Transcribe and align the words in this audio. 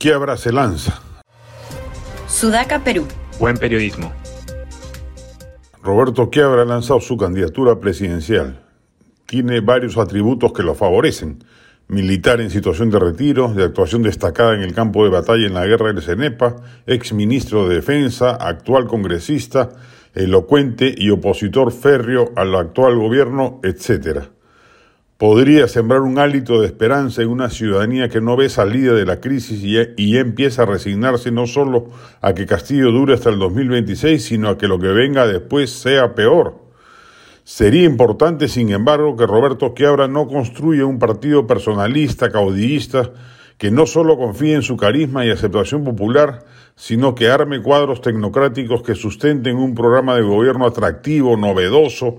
Quiebra 0.00 0.38
se 0.38 0.50
lanza. 0.50 0.98
Sudaca, 2.26 2.82
Perú. 2.82 3.06
Buen 3.38 3.58
periodismo. 3.58 4.10
Roberto 5.82 6.30
Quiebra 6.30 6.62
ha 6.62 6.64
lanzado 6.64 7.00
su 7.00 7.18
candidatura 7.18 7.78
presidencial. 7.80 8.64
Tiene 9.26 9.60
varios 9.60 9.98
atributos 9.98 10.54
que 10.54 10.62
lo 10.62 10.74
favorecen. 10.74 11.44
Militar 11.88 12.40
en 12.40 12.48
situación 12.48 12.88
de 12.88 12.98
retiro, 12.98 13.52
de 13.52 13.62
actuación 13.62 14.02
destacada 14.02 14.54
en 14.54 14.62
el 14.62 14.72
campo 14.72 15.04
de 15.04 15.10
batalla 15.10 15.46
en 15.46 15.52
la 15.52 15.66
guerra 15.66 15.92
del 15.92 16.02
Cenepa, 16.02 16.56
ex 16.86 17.12
ministro 17.12 17.68
de 17.68 17.74
Defensa, 17.74 18.36
actual 18.36 18.86
congresista, 18.86 19.68
elocuente 20.14 20.94
y 20.96 21.10
opositor 21.10 21.72
férreo 21.72 22.32
al 22.36 22.54
actual 22.54 22.96
gobierno, 22.96 23.60
etc. 23.62 24.30
Podría 25.20 25.68
sembrar 25.68 26.00
un 26.00 26.18
hálito 26.18 26.62
de 26.62 26.66
esperanza 26.66 27.20
en 27.20 27.28
una 27.28 27.50
ciudadanía 27.50 28.08
que 28.08 28.22
no 28.22 28.38
ve 28.38 28.48
salida 28.48 28.94
de 28.94 29.04
la 29.04 29.20
crisis 29.20 29.62
y, 29.62 29.76
y 30.02 30.16
empieza 30.16 30.62
a 30.62 30.64
resignarse 30.64 31.30
no 31.30 31.46
solo 31.46 31.90
a 32.22 32.32
que 32.32 32.46
Castillo 32.46 32.90
dure 32.90 33.12
hasta 33.12 33.28
el 33.28 33.38
2026, 33.38 34.24
sino 34.24 34.48
a 34.48 34.56
que 34.56 34.66
lo 34.66 34.78
que 34.78 34.88
venga 34.88 35.26
después 35.26 35.72
sea 35.72 36.14
peor. 36.14 36.54
Sería 37.44 37.84
importante, 37.84 38.48
sin 38.48 38.70
embargo, 38.70 39.14
que 39.14 39.26
Roberto 39.26 39.74
Quiabra 39.74 40.08
no 40.08 40.26
construya 40.26 40.86
un 40.86 40.98
partido 40.98 41.46
personalista, 41.46 42.30
caudillista, 42.30 43.10
que 43.58 43.70
no 43.70 43.84
solo 43.84 44.16
confíe 44.16 44.54
en 44.54 44.62
su 44.62 44.78
carisma 44.78 45.26
y 45.26 45.30
aceptación 45.30 45.84
popular, 45.84 46.46
sino 46.76 47.14
que 47.14 47.28
arme 47.28 47.60
cuadros 47.60 48.00
tecnocráticos 48.00 48.82
que 48.82 48.94
sustenten 48.94 49.58
un 49.58 49.74
programa 49.74 50.14
de 50.14 50.22
gobierno 50.22 50.66
atractivo, 50.66 51.36
novedoso, 51.36 52.16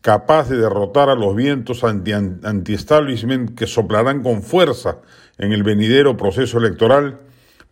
capaz 0.00 0.48
de 0.48 0.56
derrotar 0.56 1.10
a 1.10 1.14
los 1.14 1.36
vientos 1.36 1.84
anti-establishment 1.84 3.54
que 3.56 3.66
soplarán 3.66 4.22
con 4.22 4.42
fuerza 4.42 4.98
en 5.38 5.52
el 5.52 5.62
venidero 5.62 6.16
proceso 6.16 6.58
electoral, 6.58 7.18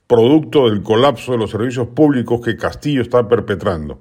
producto 0.07 0.69
del 0.69 0.83
colapso 0.83 1.33
de 1.33 1.39
los 1.39 1.51
servicios 1.51 1.89
públicos 1.89 2.41
que 2.43 2.57
Castillo 2.57 3.03
está 3.03 3.29
perpetrando. 3.29 4.01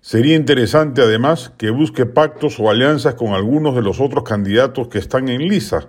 Sería 0.00 0.36
interesante 0.36 1.02
además 1.02 1.52
que 1.58 1.70
busque 1.70 2.06
pactos 2.06 2.60
o 2.60 2.70
alianzas 2.70 3.14
con 3.14 3.34
algunos 3.34 3.74
de 3.74 3.82
los 3.82 4.00
otros 4.00 4.24
candidatos 4.24 4.88
que 4.88 4.98
están 4.98 5.28
en 5.28 5.40
lisa. 5.40 5.88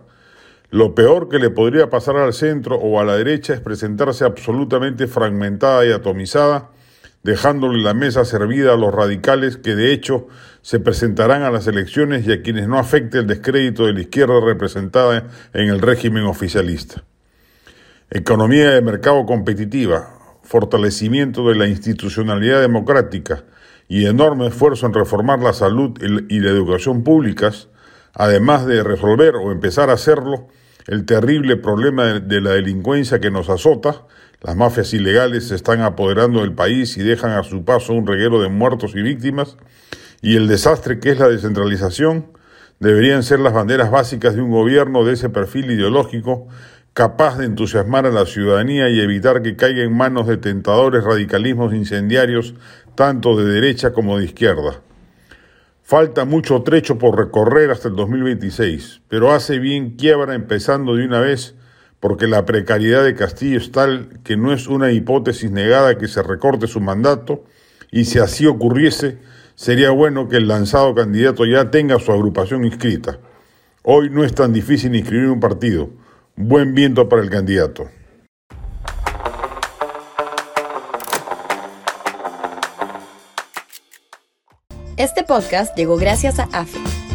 Lo 0.71 0.95
peor 0.95 1.29
que 1.29 1.39
le 1.39 1.51
podría 1.51 1.89
pasar 1.89 2.17
al 2.17 2.33
centro 2.33 2.77
o 2.77 2.99
a 2.99 3.05
la 3.05 3.15
derecha 3.15 3.53
es 3.53 3.61
presentarse 3.61 4.25
absolutamente 4.25 5.07
fragmentada 5.07 5.85
y 5.85 5.91
atomizada, 5.91 6.71
dejándole 7.27 7.83
la 7.83 7.93
mesa 7.93 8.23
servida 8.23 8.73
a 8.73 8.77
los 8.77 8.93
radicales 8.93 9.57
que 9.57 9.75
de 9.75 9.91
hecho 9.91 10.29
se 10.61 10.79
presentarán 10.79 11.43
a 11.43 11.51
las 11.51 11.67
elecciones 11.67 12.25
y 12.25 12.31
a 12.31 12.41
quienes 12.41 12.69
no 12.69 12.79
afecte 12.79 13.17
el 13.17 13.27
descrédito 13.27 13.85
de 13.85 13.91
la 13.91 13.99
izquierda 13.99 14.39
representada 14.39 15.27
en 15.53 15.67
el 15.67 15.81
régimen 15.81 16.23
oficialista. 16.23 17.03
Economía 18.09 18.71
de 18.71 18.81
mercado 18.81 19.25
competitiva, 19.25 20.39
fortalecimiento 20.41 21.49
de 21.49 21.55
la 21.55 21.67
institucionalidad 21.67 22.61
democrática, 22.61 23.43
y 23.89 24.05
enorme 24.05 24.47
esfuerzo 24.47 24.85
en 24.85 24.93
reformar 24.93 25.39
la 25.39 25.51
salud 25.51 25.97
y 26.29 26.39
la 26.39 26.49
educación 26.49 27.03
públicas, 27.03 27.67
además 28.13 28.65
de 28.65 28.83
resolver 28.83 29.35
o 29.35 29.51
empezar 29.51 29.89
a 29.89 29.93
hacerlo 29.93 30.47
el 30.87 31.05
terrible 31.05 31.57
problema 31.57 32.21
de 32.21 32.39
la 32.39 32.51
delincuencia 32.51 33.19
que 33.19 33.31
nos 33.31 33.49
azota, 33.49 34.03
las 34.41 34.55
mafias 34.55 34.93
ilegales 34.93 35.47
se 35.47 35.55
están 35.55 35.81
apoderando 35.81 36.41
del 36.41 36.53
país 36.53 36.97
y 36.97 37.03
dejan 37.03 37.31
a 37.31 37.43
su 37.43 37.65
paso 37.65 37.93
un 37.93 38.05
reguero 38.05 38.41
de 38.41 38.49
muertos 38.49 38.93
y 38.95 39.01
víctimas, 39.01 39.57
y 40.21 40.35
el 40.35 40.47
desastre 40.47 40.99
que 40.99 41.11
es 41.11 41.19
la 41.19 41.27
descentralización, 41.27 42.31
deberían 42.79 43.23
ser 43.23 43.39
las 43.39 43.53
banderas 43.53 43.89
básicas 43.89 44.35
de 44.35 44.41
un 44.41 44.51
gobierno 44.51 45.03
de 45.03 45.13
ese 45.13 45.29
perfil 45.29 45.71
ideológico 45.71 46.47
capaz 46.93 47.37
de 47.37 47.45
entusiasmar 47.45 48.07
a 48.07 48.11
la 48.11 48.25
ciudadanía 48.25 48.89
y 48.89 48.99
evitar 48.99 49.43
que 49.43 49.55
caiga 49.55 49.83
en 49.83 49.95
manos 49.95 50.25
de 50.27 50.37
tentadores 50.37 51.03
radicalismos 51.03 51.73
incendiarios 51.73 52.55
tanto 52.95 53.35
de 53.37 53.45
derecha 53.45 53.93
como 53.93 54.17
de 54.17 54.25
izquierda. 54.25 54.81
Falta 55.83 56.25
mucho 56.25 56.63
trecho 56.63 56.97
por 56.97 57.17
recorrer 57.17 57.69
hasta 57.69 57.87
el 57.87 57.95
2026, 57.95 59.01
pero 59.07 59.31
hace 59.31 59.59
bien 59.59 59.95
quiebra 59.95 60.33
empezando 60.33 60.95
de 60.95 61.05
una 61.05 61.19
vez 61.19 61.55
porque 61.99 62.27
la 62.27 62.45
precariedad 62.45 63.03
de 63.03 63.15
Castillo 63.15 63.57
es 63.57 63.71
tal 63.71 64.19
que 64.23 64.37
no 64.37 64.53
es 64.53 64.67
una 64.67 64.91
hipótesis 64.91 65.51
negada 65.51 65.97
que 65.97 66.07
se 66.07 66.21
recorte 66.23 66.67
su 66.67 66.79
mandato 66.79 67.43
y 67.91 68.05
si 68.05 68.19
así 68.19 68.45
ocurriese, 68.45 69.19
sería 69.55 69.91
bueno 69.91 70.29
que 70.29 70.37
el 70.37 70.47
lanzado 70.47 70.93
candidato 70.93 71.45
ya 71.45 71.71
tenga 71.71 71.99
su 71.99 72.11
agrupación 72.11 72.65
inscrita. 72.65 73.19
Hoy 73.83 74.09
no 74.09 74.23
es 74.23 74.35
tan 74.35 74.53
difícil 74.53 74.95
inscribir 74.95 75.29
un 75.29 75.39
partido 75.39 75.89
Buen 76.39 76.75
viento 76.75 77.09
para 77.09 77.23
el 77.23 77.31
candidato. 77.31 77.89
Este 84.97 85.23
podcast 85.23 85.75
llegó 85.75 85.97
gracias 85.97 86.37
a 86.37 86.43
AFE, 86.53 86.79